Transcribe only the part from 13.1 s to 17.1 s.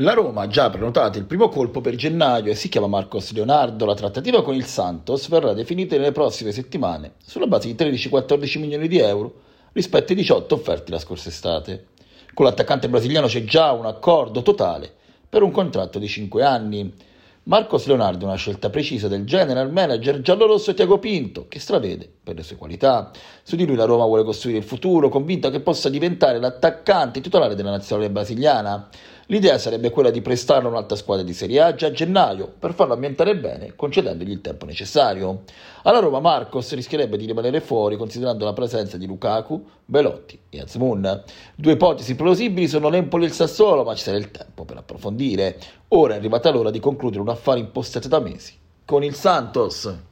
c'è già un accordo totale per un contratto di 5 anni.